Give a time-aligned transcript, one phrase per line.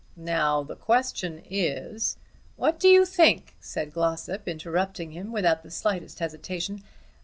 [0.15, 2.17] Now the question is"
[2.57, 6.81] "What do you think," said Glossop, interrupting him without the slightest hesitation.